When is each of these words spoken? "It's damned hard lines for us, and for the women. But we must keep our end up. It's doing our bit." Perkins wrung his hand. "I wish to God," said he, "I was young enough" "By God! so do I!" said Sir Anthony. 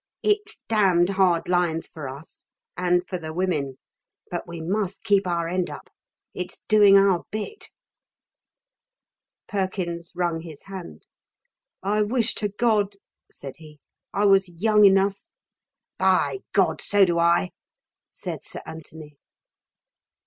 "It's 0.23 0.57
damned 0.67 1.09
hard 1.09 1.47
lines 1.47 1.85
for 1.85 2.09
us, 2.09 2.43
and 2.75 3.07
for 3.07 3.19
the 3.19 3.31
women. 3.31 3.75
But 4.31 4.47
we 4.47 4.59
must 4.59 5.03
keep 5.03 5.27
our 5.27 5.47
end 5.47 5.69
up. 5.69 5.91
It's 6.33 6.59
doing 6.67 6.97
our 6.97 7.23
bit." 7.29 7.69
Perkins 9.47 10.11
wrung 10.15 10.41
his 10.41 10.63
hand. 10.63 11.05
"I 11.83 12.01
wish 12.01 12.33
to 12.41 12.49
God," 12.49 12.95
said 13.31 13.57
he, 13.57 13.79
"I 14.11 14.25
was 14.25 14.49
young 14.59 14.85
enough" 14.85 15.21
"By 15.99 16.39
God! 16.51 16.81
so 16.81 17.05
do 17.05 17.19
I!" 17.19 17.51
said 18.11 18.43
Sir 18.43 18.61
Anthony. 18.65 19.17